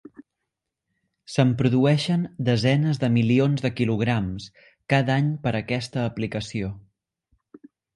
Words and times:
Se'n 1.33 1.51
produeixen 1.59 2.25
desenes 2.49 3.03
de 3.05 3.11
milions 3.19 3.67
de 3.69 3.73
kilograms 3.83 4.51
cada 4.95 5.19
any 5.23 5.33
per 5.47 5.57
a 5.57 5.59
aquesta 5.65 6.11
aplicació. 6.13 6.77